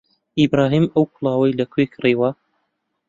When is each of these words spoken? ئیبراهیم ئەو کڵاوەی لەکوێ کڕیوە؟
ئیبراهیم 0.39 0.85
ئەو 0.93 1.03
کڵاوەی 1.13 1.57
لەکوێ 1.59 1.85
کڕیوە؟ 1.93 2.29